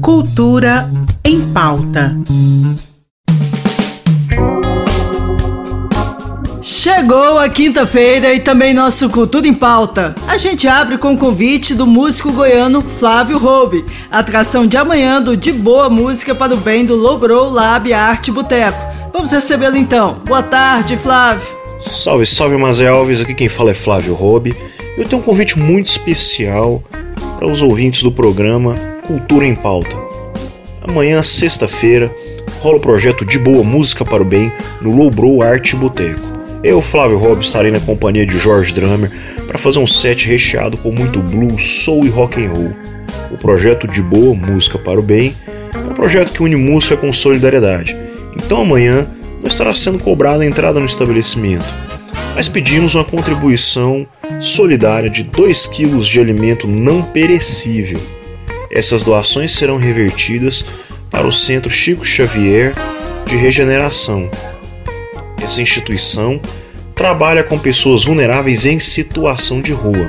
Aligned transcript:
Cultura 0.00 0.90
em 1.24 1.40
pauta. 1.52 2.16
Chegou 6.62 7.38
a 7.38 7.48
quinta-feira 7.48 8.32
e 8.34 8.40
também 8.40 8.74
nosso 8.74 9.08
Cultura 9.10 9.46
em 9.46 9.54
Pauta. 9.54 10.14
A 10.26 10.36
gente 10.36 10.66
abre 10.66 10.98
com 10.98 11.14
o 11.14 11.18
convite 11.18 11.74
do 11.74 11.86
músico 11.86 12.32
goiano 12.32 12.82
Flávio 12.82 13.38
Roube, 13.38 13.84
atração 14.10 14.66
de 14.66 14.76
amanhã 14.76 15.20
do 15.20 15.36
De 15.36 15.52
Boa 15.52 15.88
Música 15.88 16.34
para 16.34 16.54
o 16.54 16.56
Bem 16.56 16.84
do 16.84 16.94
Logrou 16.94 17.50
Lab 17.50 17.92
Arte 17.92 18.30
Boteco. 18.30 18.78
Vamos 19.12 19.32
recebê-lo 19.32 19.76
então. 19.76 20.20
Boa 20.26 20.42
tarde, 20.42 20.96
Flávio. 20.96 21.46
Salve, 21.78 22.26
salve, 22.26 22.56
Mazé 22.56 22.88
Alves. 22.88 23.20
Aqui 23.20 23.34
quem 23.34 23.48
fala 23.48 23.70
é 23.70 23.74
Flávio 23.74 24.14
Roube. 24.14 24.56
Eu 24.96 25.04
tenho 25.04 25.22
um 25.22 25.24
convite 25.24 25.58
muito 25.58 25.86
especial 25.86 26.82
para 27.38 27.46
os 27.46 27.62
ouvintes 27.62 28.02
do 28.02 28.10
programa 28.10 28.74
Cultura 29.06 29.46
em 29.46 29.54
Pauta. 29.54 29.96
Amanhã, 30.82 31.22
sexta-feira, 31.22 32.12
rola 32.58 32.78
o 32.78 32.80
projeto 32.80 33.24
De 33.24 33.38
Boa 33.38 33.62
Música 33.62 34.04
para 34.04 34.20
o 34.20 34.26
Bem 34.26 34.52
no 34.80 34.90
Lowbrow 34.90 35.40
Arte 35.40 35.76
Boteco. 35.76 36.20
Eu, 36.64 36.82
Flávio 36.82 37.16
Robb, 37.16 37.40
estarei 37.40 37.70
na 37.70 37.78
companhia 37.78 38.26
de 38.26 38.36
Jorge 38.36 38.74
Drummer 38.74 39.08
para 39.46 39.56
fazer 39.56 39.78
um 39.78 39.86
set 39.86 40.26
recheado 40.26 40.76
com 40.78 40.90
muito 40.90 41.20
blues, 41.20 41.64
soul 41.64 42.04
e 42.04 42.08
rock 42.08 42.44
and 42.44 42.50
roll. 42.50 42.72
O 43.30 43.38
projeto 43.38 43.86
De 43.86 44.02
Boa 44.02 44.34
Música 44.34 44.76
para 44.76 44.98
o 44.98 45.02
Bem 45.02 45.32
é 45.72 45.78
um 45.78 45.94
projeto 45.94 46.32
que 46.32 46.42
une 46.42 46.56
música 46.56 46.96
com 46.96 47.12
solidariedade. 47.12 47.96
Então 48.36 48.62
amanhã 48.62 49.06
não 49.40 49.46
estará 49.46 49.72
sendo 49.72 50.00
cobrada 50.00 50.42
a 50.42 50.46
entrada 50.46 50.80
no 50.80 50.86
estabelecimento, 50.86 51.72
mas 52.38 52.48
pedimos 52.48 52.94
uma 52.94 53.02
contribuição 53.02 54.06
solidária 54.38 55.10
de 55.10 55.24
2 55.24 55.66
kg 55.66 55.98
de 55.98 56.20
alimento 56.20 56.68
não 56.68 57.02
perecível. 57.02 58.00
Essas 58.70 59.02
doações 59.02 59.50
serão 59.50 59.76
revertidas 59.76 60.64
para 61.10 61.26
o 61.26 61.32
Centro 61.32 61.68
Chico 61.68 62.04
Xavier 62.04 62.76
de 63.26 63.34
Regeneração, 63.34 64.30
essa 65.42 65.60
instituição 65.60 66.40
trabalha 66.94 67.42
com 67.42 67.58
pessoas 67.58 68.04
vulneráveis 68.04 68.66
em 68.66 68.78
situação 68.78 69.60
de 69.60 69.72
rua. 69.72 70.08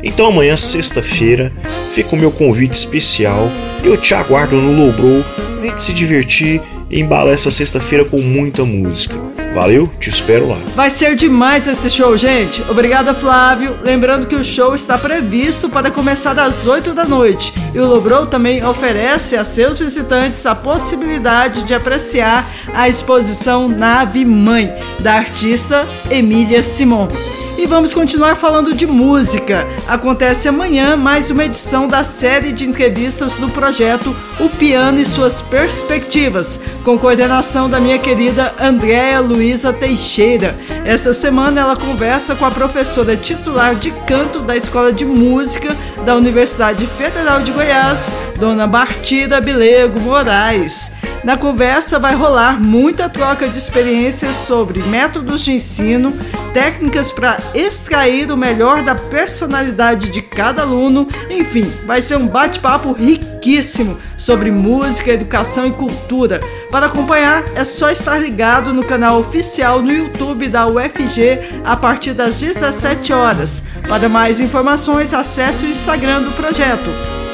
Então 0.00 0.26
amanhã, 0.26 0.56
sexta-feira, 0.56 1.52
fica 1.90 2.14
o 2.14 2.18
meu 2.18 2.30
convite 2.30 2.74
especial 2.74 3.50
e 3.82 3.88
eu 3.88 3.96
te 3.96 4.14
aguardo 4.14 4.62
no 4.62 4.70
Lowbrow 4.70 5.24
pra 5.56 5.66
gente 5.66 5.82
se 5.82 5.92
divertir 5.92 6.60
e 6.90 7.00
embalar 7.00 7.34
essa 7.34 7.50
sexta-feira 7.50 8.04
com 8.04 8.20
muita 8.20 8.64
música. 8.64 9.14
Valeu, 9.54 9.88
te 10.00 10.10
espero 10.10 10.48
lá. 10.48 10.58
Vai 10.74 10.90
ser 10.90 11.14
demais 11.14 11.68
esse 11.68 11.88
show, 11.88 12.16
gente. 12.16 12.60
Obrigada, 12.68 13.14
Flávio. 13.14 13.76
Lembrando 13.82 14.26
que 14.26 14.34
o 14.34 14.42
show 14.42 14.74
está 14.74 14.98
previsto 14.98 15.68
para 15.68 15.92
começar 15.92 16.36
às 16.40 16.66
8 16.66 16.92
da 16.92 17.04
noite. 17.04 17.54
E 17.72 17.78
o 17.78 17.86
Lobrou 17.86 18.26
também 18.26 18.64
oferece 18.66 19.36
a 19.36 19.44
seus 19.44 19.78
visitantes 19.78 20.44
a 20.44 20.56
possibilidade 20.56 21.62
de 21.62 21.72
apreciar 21.72 22.50
a 22.74 22.88
exposição 22.88 23.68
Nave 23.68 24.24
Mãe, 24.24 24.72
da 24.98 25.14
artista 25.14 25.86
Emília 26.10 26.60
Simon. 26.60 27.08
E 27.56 27.66
vamos 27.66 27.94
continuar 27.94 28.34
falando 28.34 28.74
de 28.74 28.84
música. 28.84 29.66
Acontece 29.86 30.48
amanhã 30.48 30.96
mais 30.96 31.30
uma 31.30 31.44
edição 31.44 31.86
da 31.86 32.02
série 32.02 32.52
de 32.52 32.68
entrevistas 32.68 33.38
do 33.38 33.48
projeto 33.48 34.14
O 34.40 34.48
Piano 34.48 34.98
e 34.98 35.04
Suas 35.04 35.40
Perspectivas, 35.40 36.60
com 36.84 36.98
coordenação 36.98 37.70
da 37.70 37.78
minha 37.78 37.98
querida 37.98 38.52
Andréa 38.60 39.20
Luiza 39.20 39.72
Teixeira. 39.72 40.58
Esta 40.84 41.12
semana 41.12 41.60
ela 41.60 41.76
conversa 41.76 42.34
com 42.34 42.44
a 42.44 42.50
professora 42.50 43.16
titular 43.16 43.76
de 43.76 43.92
canto 44.04 44.40
da 44.40 44.56
Escola 44.56 44.92
de 44.92 45.04
Música 45.04 45.76
da 46.04 46.16
Universidade 46.16 46.86
Federal 46.86 47.40
de 47.40 47.52
Goiás, 47.52 48.10
Dona 48.36 48.66
Bartira 48.66 49.40
Bilego 49.40 50.00
Moraes. 50.00 50.92
Na 51.24 51.38
conversa 51.38 51.98
vai 51.98 52.14
rolar 52.14 52.60
muita 52.60 53.08
troca 53.08 53.48
de 53.48 53.56
experiências 53.56 54.36
sobre 54.36 54.82
métodos 54.82 55.42
de 55.42 55.52
ensino, 55.52 56.12
técnicas 56.52 57.10
para 57.10 57.38
extrair 57.54 58.30
o 58.30 58.36
melhor 58.36 58.82
da 58.82 58.94
personalidade 58.94 60.10
de 60.10 60.20
cada 60.20 60.60
aluno, 60.60 61.08
enfim, 61.30 61.72
vai 61.86 62.02
ser 62.02 62.16
um 62.16 62.26
bate-papo 62.26 62.92
riquíssimo 62.92 63.96
sobre 64.18 64.50
música, 64.50 65.12
educação 65.12 65.66
e 65.66 65.72
cultura. 65.72 66.42
Para 66.70 66.86
acompanhar, 66.86 67.42
é 67.54 67.64
só 67.64 67.90
estar 67.90 68.18
ligado 68.18 68.74
no 68.74 68.84
canal 68.84 69.18
oficial 69.18 69.80
no 69.80 69.92
YouTube 69.92 70.48
da 70.48 70.66
UFG 70.66 71.62
a 71.64 71.74
partir 71.74 72.12
das 72.12 72.38
17 72.38 73.14
horas. 73.14 73.62
Para 73.88 74.10
mais 74.10 74.40
informações, 74.40 75.14
acesse 75.14 75.64
o 75.64 75.70
Instagram 75.70 76.20
do 76.24 76.32
projeto 76.32 76.90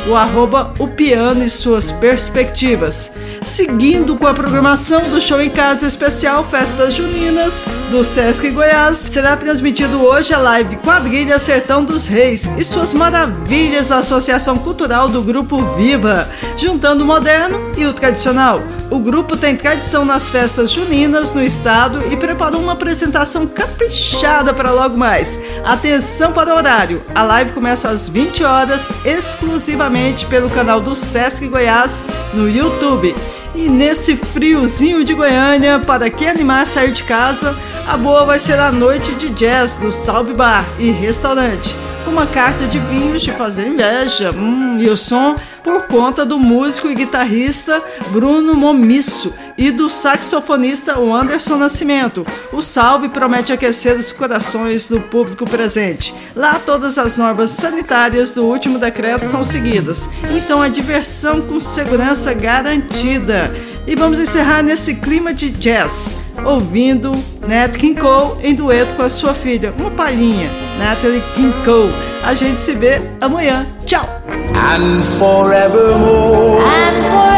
o 0.09 0.17
arroba 0.17 0.73
o 0.79 0.89
piano 0.89 1.45
e 1.45 1.51
suas 1.51 1.91
perspectivas. 1.91 3.13
Seguindo 3.43 4.17
com 4.17 4.27
a 4.27 4.35
programação 4.35 5.09
do 5.09 5.21
show 5.21 5.41
em 5.41 5.49
casa 5.49 5.87
especial 5.87 6.45
Festas 6.45 6.95
Juninas 6.95 7.67
do 7.91 8.05
Sesc 8.05 8.51
Goiás, 8.51 8.99
será 8.99 9.35
transmitido 9.37 10.03
hoje 10.03 10.35
a 10.35 10.39
live 10.39 10.77
Quadrilha 10.77 11.39
Sertão 11.39 11.83
dos 11.83 12.07
Reis 12.07 12.51
e 12.59 12.63
suas 12.63 12.93
maravilhas 12.93 13.89
da 13.89 13.97
Associação 13.97 14.59
Cultural 14.59 15.09
do 15.09 15.23
Grupo 15.23 15.63
Viva, 15.75 16.29
juntando 16.57 17.03
o 17.03 17.07
moderno 17.07 17.59
e 17.79 17.87
o 17.87 17.95
tradicional. 17.95 18.63
O 18.91 18.99
grupo 18.99 19.37
tem 19.37 19.57
tradição 19.57 20.05
nas 20.05 20.29
festas 20.29 20.71
juninas 20.71 21.33
no 21.33 21.43
estado 21.43 22.03
e 22.13 22.17
preparou 22.17 22.61
uma 22.61 22.73
apresentação 22.73 23.47
caprichada 23.47 24.53
para 24.53 24.73
logo 24.73 24.97
mais. 24.97 25.41
Atenção 25.65 26.33
para 26.33 26.53
o 26.53 26.57
horário. 26.57 27.03
A 27.15 27.23
live 27.23 27.53
começa 27.53 27.89
às 27.89 28.09
20 28.09 28.43
horas, 28.45 28.91
exclusivamente 29.05 30.27
pelo 30.27 30.51
canal 30.51 30.81
do 30.81 30.95
Sesc 30.95 31.47
Goiás 31.47 32.03
no 32.35 32.51
YouTube. 32.51 33.15
E 33.55 33.69
nesse 33.69 34.17
friozinho 34.17 35.05
de 35.05 35.13
Goiânia, 35.13 35.81
para 35.81 36.09
quem 36.09 36.29
animar 36.29 36.63
a 36.63 36.67
sair 36.67 36.93
de 36.93 37.03
casa, 37.03 37.57
a 37.87 37.97
boa 37.97 38.25
vai 38.25 38.39
ser 38.39 38.59
a 38.59 38.71
noite 38.71 39.15
de 39.15 39.29
jazz 39.31 39.79
no 39.79 39.93
Salve 39.93 40.33
Bar 40.33 40.65
e 40.79 40.91
Restaurante 40.91 41.75
com 42.05 42.11
uma 42.11 42.27
carta 42.27 42.67
de 42.67 42.79
vinhos 42.79 43.23
de 43.23 43.33
fazer 43.33 43.67
inveja. 43.67 44.33
Hum, 44.33 44.79
e 44.81 44.89
o 44.89 44.97
som 44.97 45.37
por 45.63 45.87
conta 45.87 46.25
do 46.25 46.39
músico 46.39 46.89
e 46.89 46.95
guitarrista 46.95 47.83
Bruno 48.09 48.55
Momisso 48.55 49.35
e 49.61 49.71
do 49.71 49.91
saxofonista 49.91 50.99
Anderson 50.99 51.57
Nascimento. 51.57 52.27
O 52.51 52.63
salve 52.63 53.11
promete 53.11 53.53
aquecer 53.53 53.95
os 53.95 54.11
corações 54.11 54.89
do 54.89 54.99
público 55.03 55.45
presente. 55.45 56.15
Lá 56.35 56.59
todas 56.59 56.97
as 56.97 57.19
normas 57.19 57.51
sanitárias 57.51 58.33
do 58.33 58.47
último 58.47 58.79
decreto 58.79 59.27
são 59.27 59.45
seguidas. 59.45 60.09
Então 60.35 60.63
a 60.63 60.69
diversão 60.69 61.43
com 61.43 61.61
segurança 61.61 62.33
garantida. 62.33 63.55
E 63.87 63.95
vamos 63.95 64.19
encerrar 64.19 64.63
nesse 64.63 64.95
clima 64.95 65.35
de 65.35 65.51
jazz 65.51 66.17
ouvindo 66.43 67.13
Nat 67.47 67.77
King 67.77 68.01
Cole 68.01 68.39
em 68.43 68.55
dueto 68.55 68.95
com 68.95 69.03
a 69.03 69.11
sua 69.11 69.35
filha, 69.35 69.75
uma 69.79 69.91
palhinha, 69.91 70.51
Natalie 70.79 71.23
King 71.35 71.53
Cole. 71.65 71.93
A 72.25 72.33
gente 72.33 72.63
se 72.63 72.75
vê 72.75 73.01
amanhã. 73.21 73.67
Tchau! 73.85 74.09
And 74.55 75.03
forevermore, 75.19 76.63
and 76.63 77.03
forevermore, 77.11 77.30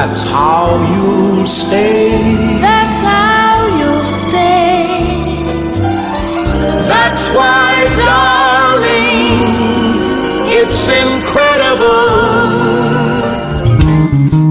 that's 0.00 0.24
how 0.24 0.80
you'll 0.94 1.46
stay. 1.46 2.58
that's 2.58 3.02
how 3.02 3.66
you'll 3.78 4.04
stay. 4.04 4.86
That's 6.88 7.28
why, 7.36 7.84
darling, 8.00 9.50
it's 10.48 10.88
incredible. 10.88 12.08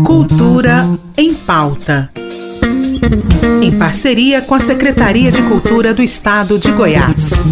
Cultura 0.06 0.88
em 1.18 1.34
pauta. 1.34 2.12
Em 3.62 3.72
parceria 3.78 4.42
com 4.44 4.54
a 4.54 4.60
Secretaria 4.60 5.32
de 5.32 5.42
Cultura 5.42 5.96
do 5.96 6.04
Estado 6.04 6.60
de 6.60 6.72
Goiás. 6.72 7.52